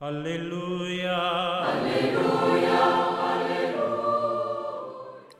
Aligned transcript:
Aleluya. 0.00 1.64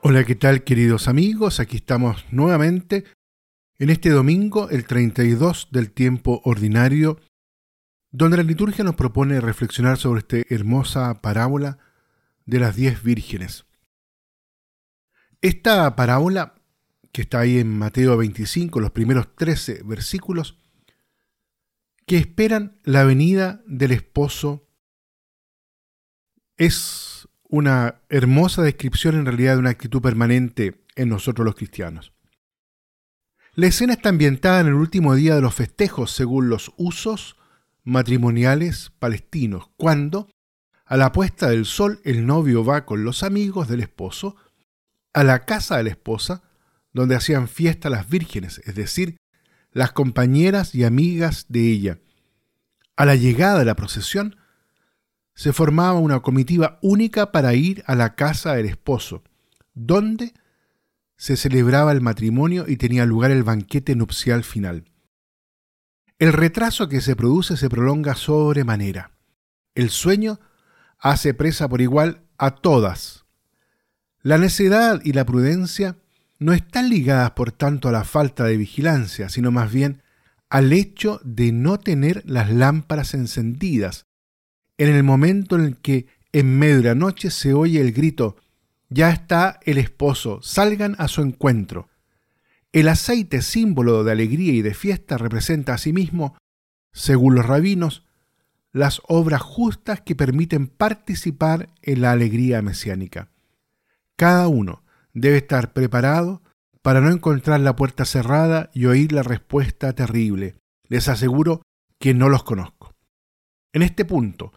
Hola, 0.01 0.25
¿qué 0.25 0.35
tal 0.35 0.65
queridos 0.65 1.07
amigos? 1.07 1.61
Aquí 1.61 1.77
estamos 1.77 2.25
nuevamente 2.29 3.05
en 3.77 3.89
este 3.89 4.09
domingo, 4.09 4.69
el 4.69 4.85
32 4.85 5.69
del 5.71 5.91
tiempo 5.91 6.41
ordinario, 6.43 7.21
donde 8.11 8.35
la 8.35 8.43
liturgia 8.43 8.83
nos 8.83 8.95
propone 8.95 9.39
reflexionar 9.39 9.97
sobre 9.97 10.19
esta 10.19 10.53
hermosa 10.53 11.21
parábola 11.21 11.77
de 12.45 12.59
las 12.59 12.75
diez 12.75 13.01
vírgenes. 13.01 13.65
Esta 15.39 15.95
parábola, 15.95 16.55
que 17.13 17.21
está 17.21 17.39
ahí 17.39 17.59
en 17.59 17.79
Mateo 17.79 18.17
25, 18.17 18.81
los 18.81 18.91
primeros 18.91 19.33
13 19.37 19.83
versículos, 19.85 20.57
que 22.09 22.17
esperan 22.17 22.79
la 22.83 23.03
venida 23.03 23.61
del 23.67 23.91
esposo, 23.91 24.67
es 26.57 27.27
una 27.43 28.01
hermosa 28.09 28.63
descripción 28.63 29.13
en 29.13 29.27
realidad 29.27 29.53
de 29.53 29.59
una 29.59 29.69
actitud 29.69 30.01
permanente 30.01 30.83
en 30.95 31.09
nosotros 31.09 31.45
los 31.45 31.53
cristianos. 31.53 32.11
La 33.53 33.67
escena 33.67 33.93
está 33.93 34.09
ambientada 34.09 34.59
en 34.59 34.65
el 34.65 34.73
último 34.73 35.13
día 35.13 35.35
de 35.35 35.41
los 35.41 35.53
festejos 35.53 36.09
según 36.09 36.49
los 36.49 36.73
usos 36.77 37.35
matrimoniales 37.83 38.91
palestinos, 38.97 39.69
cuando, 39.77 40.31
a 40.85 40.97
la 40.97 41.11
puesta 41.11 41.51
del 41.51 41.65
sol, 41.65 42.01
el 42.05 42.25
novio 42.25 42.65
va 42.65 42.87
con 42.87 43.03
los 43.03 43.21
amigos 43.21 43.67
del 43.67 43.81
esposo 43.81 44.35
a 45.13 45.23
la 45.23 45.45
casa 45.45 45.77
de 45.77 45.83
la 45.83 45.91
esposa, 45.91 46.41
donde 46.91 47.15
hacían 47.15 47.47
fiesta 47.47 47.91
las 47.91 48.09
vírgenes, 48.09 48.63
es 48.65 48.73
decir, 48.73 49.18
las 49.71 49.91
compañeras 49.91 50.73
y 50.75 50.83
amigas 50.83 51.45
de 51.49 51.71
ella. 51.71 51.99
A 52.95 53.05
la 53.05 53.15
llegada 53.15 53.59
de 53.59 53.65
la 53.65 53.75
procesión, 53.75 54.35
se 55.33 55.53
formaba 55.53 55.99
una 55.99 56.19
comitiva 56.19 56.79
única 56.81 57.31
para 57.31 57.53
ir 57.53 57.83
a 57.87 57.95
la 57.95 58.15
casa 58.15 58.55
del 58.55 58.65
esposo, 58.65 59.23
donde 59.73 60.33
se 61.15 61.37
celebraba 61.37 61.91
el 61.93 62.01
matrimonio 62.01 62.65
y 62.67 62.75
tenía 62.75 63.05
lugar 63.05 63.31
el 63.31 63.43
banquete 63.43 63.95
nupcial 63.95 64.43
final. 64.43 64.85
El 66.17 66.33
retraso 66.33 66.89
que 66.89 66.99
se 66.99 67.15
produce 67.15 67.55
se 67.55 67.69
prolonga 67.69 68.15
sobremanera. 68.15 69.11
El 69.75 69.89
sueño 69.89 70.41
hace 70.97 71.33
presa 71.33 71.69
por 71.69 71.79
igual 71.79 72.23
a 72.37 72.55
todas. 72.55 73.25
La 74.21 74.37
necedad 74.37 74.99
y 75.05 75.13
la 75.13 75.25
prudencia 75.25 75.97
no 76.39 76.53
están 76.53 76.89
ligadas 76.89 77.31
por 77.31 77.51
tanto 77.51 77.89
a 77.89 77.91
la 77.91 78.05
falta 78.05 78.45
de 78.45 78.57
vigilancia, 78.57 79.29
sino 79.29 79.51
más 79.51 79.71
bien 79.71 80.01
al 80.49 80.73
hecho 80.73 81.19
de 81.23 81.51
no 81.51 81.79
tener 81.79 82.23
las 82.25 82.49
lámparas 82.49 83.13
encendidas 83.13 84.07
en 84.77 84.95
el 84.95 85.03
momento 85.03 85.57
en 85.57 85.65
el 85.65 85.77
que 85.77 86.07
en 86.31 86.57
medio 86.57 86.77
de 86.77 86.83
la 86.83 86.95
noche 86.95 87.29
se 87.29 87.53
oye 87.53 87.81
el 87.81 87.91
grito, 87.91 88.37
ya 88.87 89.11
está 89.11 89.59
el 89.65 89.77
esposo, 89.77 90.39
salgan 90.41 90.95
a 90.97 91.07
su 91.07 91.21
encuentro. 91.21 91.89
El 92.71 92.87
aceite, 92.87 93.41
símbolo 93.41 94.03
de 94.03 94.11
alegría 94.11 94.53
y 94.53 94.61
de 94.61 94.73
fiesta, 94.73 95.17
representa 95.17 95.73
asimismo, 95.73 96.37
según 96.93 97.35
los 97.35 97.45
rabinos, 97.45 98.05
las 98.71 99.01
obras 99.07 99.41
justas 99.41 100.01
que 100.01 100.15
permiten 100.15 100.67
participar 100.67 101.69
en 101.81 102.01
la 102.01 102.11
alegría 102.11 102.61
mesiánica. 102.61 103.29
Cada 104.15 104.47
uno 104.47 104.83
debe 105.21 105.37
estar 105.37 105.73
preparado 105.73 106.41
para 106.81 107.01
no 107.01 107.11
encontrar 107.11 107.59
la 107.59 107.75
puerta 107.75 108.05
cerrada 108.05 108.69
y 108.73 108.85
oír 108.85 109.11
la 109.11 109.23
respuesta 109.23 109.93
terrible. 109.93 110.55
Les 110.87 111.07
aseguro 111.07 111.61
que 111.99 112.13
no 112.13 112.29
los 112.29 112.43
conozco. 112.43 112.95
En 113.73 113.81
este 113.81 114.05
punto, 114.05 114.53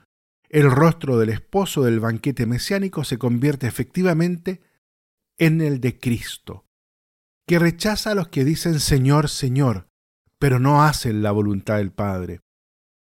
el 0.49 0.71
rostro 0.71 1.19
del 1.19 1.31
esposo 1.31 1.83
del 1.83 2.01
banquete 2.01 2.47
mesiánico 2.47 3.05
se 3.05 3.19
convierte 3.19 3.67
efectivamente 3.67 4.61
en 5.39 5.61
el 5.61 5.81
de 5.81 5.99
Cristo, 5.99 6.67
que 7.47 7.59
rechaza 7.59 8.13
a 8.13 8.15
los 8.15 8.29
que 8.29 8.45
dicen 8.45 8.79
Señor, 8.79 9.29
Señor, 9.29 9.89
pero 10.39 10.59
no 10.59 10.85
hacen 10.85 11.23
la 11.23 11.33
voluntad 11.33 11.79
del 11.79 11.93
Padre. 11.93 12.41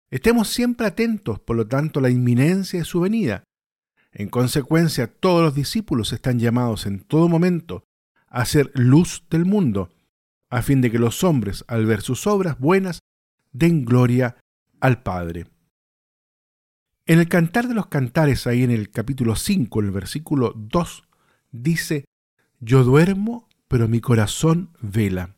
Estemos 0.09 0.49
siempre 0.49 0.87
atentos, 0.87 1.39
por 1.39 1.55
lo 1.55 1.67
tanto, 1.67 1.99
a 1.99 2.03
la 2.03 2.09
inminencia 2.09 2.79
de 2.79 2.85
su 2.85 3.01
venida. 3.01 3.43
En 4.12 4.29
consecuencia, 4.29 5.07
todos 5.07 5.44
los 5.44 5.56
discípulos 5.56 6.13
están 6.13 6.40
llamados 6.40 6.85
en 6.85 7.00
todo 7.00 7.28
momento 7.28 7.84
a 8.28 8.45
ser 8.45 8.72
luz 8.73 9.23
del 9.29 9.45
mundo, 9.45 9.90
a 10.50 10.62
fin 10.62 10.81
de 10.81 10.91
que 10.91 11.00
los 11.00 11.23
hombres, 11.23 11.66
al 11.68 11.85
ver 11.85 12.01
sus 12.01 12.28
obras 12.28 12.59
buenas, 12.59 13.00
den 13.51 13.85
gloria 13.85 14.38
al 14.79 15.01
Padre. 15.03 15.47
En 17.06 17.19
el 17.19 17.29
Cantar 17.29 17.68
de 17.68 17.73
los 17.73 17.88
Cantares, 17.88 18.47
ahí 18.47 18.63
en 18.63 18.72
el 18.72 18.90
capítulo 18.90 19.35
5, 19.35 19.79
en 19.79 19.85
el 19.85 19.91
versículo 19.91 20.53
2, 20.56 21.07
dice, 21.51 22.06
Yo 22.59 22.84
duermo, 22.84 23.47
pero 23.68 23.88
mi 23.88 24.01
corazón 24.01 24.72
vela. 24.81 25.35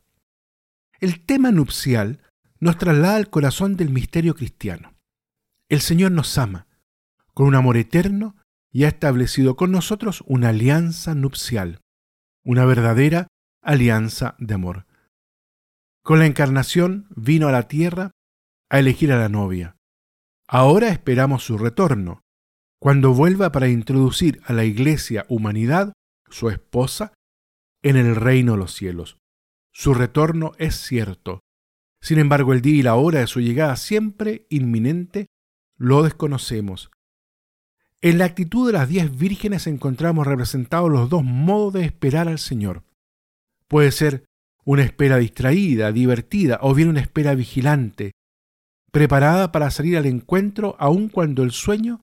El 1.00 1.22
tema 1.22 1.52
nupcial 1.52 2.22
nos 2.60 2.78
traslada 2.78 3.16
al 3.16 3.30
corazón 3.30 3.78
del 3.78 3.90
misterio 3.90 4.36
cristiano. 4.36 4.94
El 5.70 5.82
Señor 5.82 6.12
nos 6.12 6.38
ama 6.38 6.68
con 7.34 7.48
un 7.48 7.56
amor 7.56 7.78
eterno 7.78 8.36
y 8.72 8.84
ha 8.84 8.88
establecido 8.88 9.56
con 9.56 9.72
nosotros 9.72 10.24
una 10.28 10.50
alianza 10.50 11.16
nupcial 11.16 11.82
una 12.44 12.66
verdadera 12.66 13.28
alianza 13.62 14.36
de 14.40 14.54
amor. 14.54 14.86
Con 16.04 16.20
la 16.20 16.26
encarnación 16.26 17.08
vino 17.16 17.48
a 17.48 17.52
la 17.52 17.68
tierra 17.68 18.12
a 18.70 18.80
elegir 18.80 19.12
a 19.12 19.20
la 19.20 19.30
novia. 19.30 19.76
Ahora 20.48 20.90
esperamos 20.90 21.44
su 21.44 21.58
retorno, 21.58 22.22
cuando 22.80 23.14
vuelva 23.14 23.52
para 23.52 23.68
introducir 23.68 24.42
a 24.46 24.54
la 24.54 24.64
iglesia 24.64 25.26
humanidad, 25.30 25.94
su 26.30 26.50
esposa, 26.50 27.14
en 27.84 27.98
el 27.98 28.16
reino 28.16 28.54
de 28.54 28.58
los 28.58 28.74
cielos. 28.74 29.18
Su 29.72 29.94
retorno 29.94 30.54
es 30.58 30.76
cierto. 30.76 31.42
Sin 32.02 32.18
embargo, 32.18 32.54
el 32.54 32.62
día 32.62 32.76
y 32.76 32.82
la 32.82 32.96
hora 32.96 33.20
de 33.20 33.28
su 33.28 33.42
llegada 33.42 33.76
siempre 33.76 34.48
inminente 34.50 35.28
lo 35.78 36.04
desconocemos 36.04 36.90
en 38.02 38.18
la 38.18 38.26
actitud 38.26 38.68
de 38.68 38.74
las 38.74 38.88
diez 38.88 39.18
vírgenes 39.18 39.68
encontramos 39.68 40.26
representados 40.26 40.90
los 40.90 41.10
dos 41.10 41.24
modos 41.24 41.74
de 41.74 41.86
esperar 41.86 42.28
al 42.28 42.40
Señor. 42.40 42.84
Puede 43.68 43.92
ser 43.92 44.26
una 44.64 44.84
espera 44.84 45.18
distraída, 45.18 45.92
divertida, 45.92 46.60
o 46.62 46.74
bien 46.74 46.90
una 46.90 47.02
espera 47.02 47.36
vigilante, 47.36 48.12
preparada 48.92 49.52
para 49.52 49.72
salir 49.72 49.98
al 49.98 50.06
encuentro 50.06 50.76
aun 50.80 51.10
cuando 51.10 51.44
el 51.44 51.52
sueño 51.52 52.02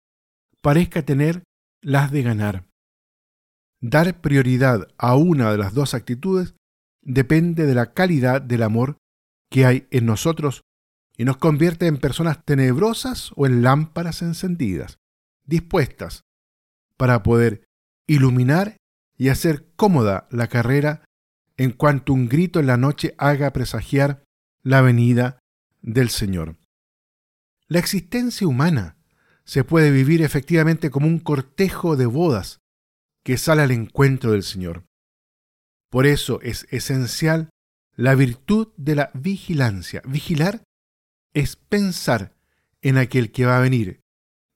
parezca 0.61 1.03
tener 1.03 1.43
las 1.83 2.11
de 2.11 2.23
ganar. 2.23 2.65
Dar 3.81 4.21
prioridad 4.21 4.89
a 4.99 5.17
una 5.17 5.51
de 5.53 5.59
las 5.59 5.75
dos 5.75 5.95
actitudes 5.95 6.55
depende 7.03 7.67
de 7.67 7.75
la 7.75 7.93
calidad 7.93 8.43
del 8.43 8.63
amor 8.63 8.97
que 9.51 9.65
hay 9.65 9.87
en 9.91 10.07
nosotros 10.07 10.63
y 11.17 11.25
nos 11.25 11.37
convierte 11.37 11.87
en 11.87 11.99
personas 11.99 12.45
tenebrosas 12.45 13.33
o 13.37 13.47
en 13.47 13.63
lámparas 13.63 14.23
encendidas 14.23 14.99
dispuestas 15.47 16.23
para 16.97 17.23
poder 17.23 17.65
iluminar 18.07 18.77
y 19.17 19.29
hacer 19.29 19.73
cómoda 19.77 20.29
la 20.31 20.49
carrera 20.49 21.05
en 21.57 21.73
cuanto 21.73 22.13
un 22.13 22.29
grito 22.29 22.61
en 22.61 22.67
la 22.67 22.77
noche 22.77 23.15
haga 23.19 23.53
presagiar 23.53 24.25
la 24.63 24.83
venida 24.83 25.39
del 25.81 26.11
Señor. 26.11 26.57
La 27.69 27.79
existencia 27.79 28.47
humana 28.47 28.97
se 29.45 29.65
puede 29.65 29.91
vivir 29.91 30.23
efectivamente 30.23 30.91
como 30.91 31.07
un 31.07 31.19
cortejo 31.19 31.97
de 31.97 32.07
bodas 32.07 32.61
que 33.25 33.39
sale 33.39 33.63
al 33.63 33.71
encuentro 33.71 34.33
del 34.33 34.43
Señor. 34.43 34.85
Por 35.91 36.07
eso 36.07 36.41
es 36.43 36.67
esencial 36.71 37.51
la 37.95 38.15
virtud 38.15 38.69
de 38.77 38.95
la 38.95 39.11
vigilancia. 39.15 40.03
Vigilar 40.07 40.63
es 41.33 41.57
pensar 41.57 42.35
en 42.83 42.99
aquel 42.99 43.33
que 43.33 43.47
va 43.47 43.57
a 43.57 43.61
venir, 43.61 44.01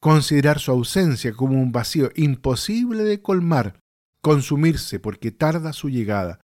considerar 0.00 0.58
su 0.58 0.70
ausencia 0.70 1.32
como 1.32 1.60
un 1.60 1.72
vacío 1.72 2.10
imposible 2.16 3.04
de 3.04 3.20
colmar, 3.20 3.80
consumirse 4.22 4.98
porque 4.98 5.30
tarda 5.30 5.72
su 5.72 5.88
llegada, 5.88 6.40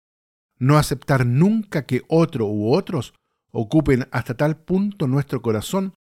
no 0.58 0.76
aceptar 0.76 1.26
nunca 1.26 1.86
que 1.86 2.02
otro 2.08 2.46
u 2.46 2.72
otros 2.74 3.14
ocupen 3.52 4.08
hasta 4.10 4.36
tal 4.36 4.56
punto 4.56 5.06
nuestro 5.06 5.40
corazón 5.40 5.94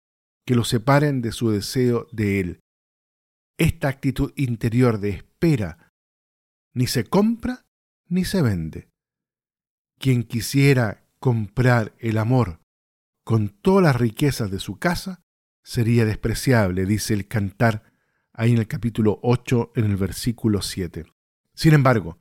que 0.45 0.55
lo 0.55 0.63
separen 0.63 1.21
de 1.21 1.31
su 1.31 1.51
deseo 1.51 2.07
de 2.11 2.39
Él. 2.39 2.59
Esta 3.57 3.89
actitud 3.89 4.31
interior 4.35 4.99
de 4.99 5.09
espera 5.09 5.91
ni 6.73 6.87
se 6.87 7.03
compra 7.03 7.63
ni 8.07 8.25
se 8.25 8.41
vende. 8.41 8.89
Quien 9.99 10.23
quisiera 10.23 11.05
comprar 11.19 11.93
el 11.99 12.17
amor 12.17 12.59
con 13.23 13.49
todas 13.49 13.83
las 13.83 13.95
riquezas 13.95 14.49
de 14.49 14.59
su 14.59 14.79
casa, 14.79 15.21
sería 15.63 16.05
despreciable, 16.05 16.85
dice 16.85 17.13
el 17.13 17.27
cantar 17.27 17.83
ahí 18.33 18.51
en 18.51 18.59
el 18.59 18.67
capítulo 18.67 19.19
8, 19.23 19.73
en 19.75 19.85
el 19.85 19.97
versículo 19.97 20.61
7. 20.61 21.05
Sin 21.53 21.73
embargo, 21.73 22.19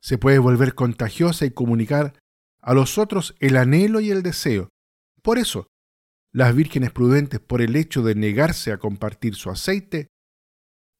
se 0.00 0.18
puede 0.18 0.38
volver 0.38 0.74
contagiosa 0.74 1.46
y 1.46 1.50
comunicar 1.50 2.14
a 2.60 2.74
los 2.74 2.98
otros 2.98 3.34
el 3.40 3.56
anhelo 3.56 4.00
y 4.00 4.10
el 4.10 4.22
deseo. 4.22 4.68
Por 5.22 5.38
eso, 5.38 5.66
las 6.32 6.54
vírgenes 6.54 6.90
prudentes 6.90 7.40
por 7.40 7.60
el 7.60 7.76
hecho 7.76 8.02
de 8.02 8.14
negarse 8.14 8.72
a 8.72 8.78
compartir 8.78 9.34
su 9.34 9.50
aceite, 9.50 10.08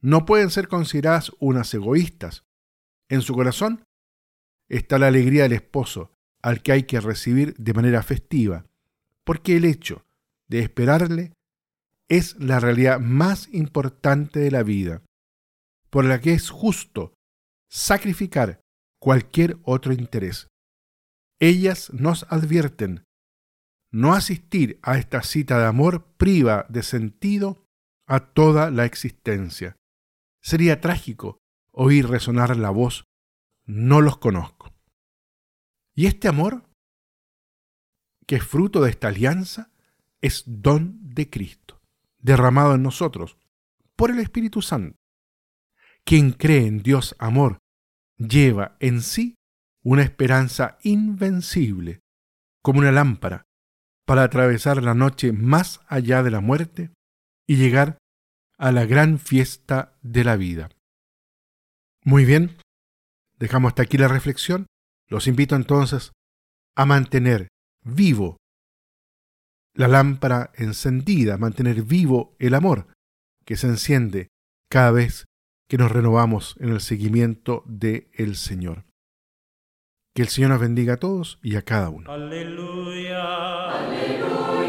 no 0.00 0.26
pueden 0.26 0.50
ser 0.50 0.68
consideradas 0.68 1.32
unas 1.38 1.72
egoístas. 1.72 2.44
En 3.08 3.22
su 3.22 3.34
corazón 3.34 3.84
está 4.68 4.98
la 4.98 5.06
alegría 5.06 5.44
del 5.44 5.52
esposo, 5.52 6.12
al 6.42 6.62
que 6.62 6.72
hay 6.72 6.82
que 6.84 7.00
recibir 7.00 7.54
de 7.56 7.72
manera 7.72 8.02
festiva, 8.02 8.66
porque 9.24 9.56
el 9.56 9.64
hecho 9.64 10.04
de 10.48 10.58
esperarle 10.58 11.32
es 12.12 12.38
la 12.38 12.60
realidad 12.60 13.00
más 13.00 13.48
importante 13.54 14.38
de 14.38 14.50
la 14.50 14.62
vida, 14.62 15.02
por 15.88 16.04
la 16.04 16.20
que 16.20 16.34
es 16.34 16.50
justo 16.50 17.14
sacrificar 17.70 18.60
cualquier 19.00 19.56
otro 19.62 19.94
interés. 19.94 20.48
Ellas 21.40 21.90
nos 21.94 22.24
advierten, 22.28 23.04
no 23.90 24.12
asistir 24.12 24.78
a 24.82 24.98
esta 24.98 25.22
cita 25.22 25.58
de 25.58 25.64
amor 25.64 26.04
priva 26.18 26.66
de 26.68 26.82
sentido 26.82 27.64
a 28.06 28.20
toda 28.20 28.70
la 28.70 28.84
existencia. 28.84 29.76
Sería 30.42 30.82
trágico 30.82 31.38
oír 31.72 32.06
resonar 32.08 32.54
la 32.58 32.68
voz, 32.68 33.04
no 33.64 34.02
los 34.02 34.18
conozco. 34.18 34.74
Y 35.94 36.04
este 36.08 36.28
amor, 36.28 36.68
que 38.26 38.36
es 38.36 38.44
fruto 38.44 38.82
de 38.82 38.90
esta 38.90 39.08
alianza, 39.08 39.70
es 40.20 40.44
don 40.46 41.14
de 41.14 41.30
Cristo, 41.30 41.81
derramado 42.22 42.74
en 42.74 42.82
nosotros 42.82 43.36
por 43.96 44.10
el 44.10 44.20
Espíritu 44.20 44.62
Santo. 44.62 44.96
Quien 46.04 46.32
cree 46.32 46.66
en 46.66 46.82
Dios 46.82 47.14
amor 47.18 47.58
lleva 48.16 48.76
en 48.80 49.02
sí 49.02 49.34
una 49.82 50.02
esperanza 50.02 50.78
invencible, 50.82 52.00
como 52.62 52.80
una 52.80 52.92
lámpara, 52.92 53.44
para 54.06 54.24
atravesar 54.24 54.82
la 54.82 54.94
noche 54.94 55.32
más 55.32 55.80
allá 55.86 56.22
de 56.22 56.30
la 56.30 56.40
muerte 56.40 56.90
y 57.46 57.56
llegar 57.56 57.98
a 58.58 58.72
la 58.72 58.84
gran 58.84 59.18
fiesta 59.18 59.96
de 60.02 60.24
la 60.24 60.36
vida. 60.36 60.70
Muy 62.04 62.24
bien, 62.24 62.56
dejamos 63.38 63.70
hasta 63.70 63.82
aquí 63.82 63.98
la 63.98 64.08
reflexión. 64.08 64.66
Los 65.08 65.26
invito 65.26 65.56
entonces 65.56 66.12
a 66.74 66.86
mantener 66.86 67.48
vivo 67.84 68.38
la 69.74 69.88
lámpara 69.88 70.50
encendida, 70.54 71.38
mantener 71.38 71.82
vivo 71.82 72.36
el 72.38 72.54
amor 72.54 72.86
que 73.44 73.56
se 73.56 73.66
enciende 73.66 74.28
cada 74.70 74.90
vez 74.90 75.26
que 75.68 75.78
nos 75.78 75.90
renovamos 75.90 76.56
en 76.60 76.70
el 76.70 76.80
seguimiento 76.80 77.62
de 77.66 78.10
el 78.14 78.36
Señor. 78.36 78.84
Que 80.14 80.22
el 80.22 80.28
Señor 80.28 80.50
nos 80.50 80.60
bendiga 80.60 80.94
a 80.94 80.98
todos 80.98 81.38
y 81.42 81.56
a 81.56 81.62
cada 81.62 81.88
uno. 81.88 82.10
Aleluya. 82.10 83.70
Aleluya. 83.70 84.61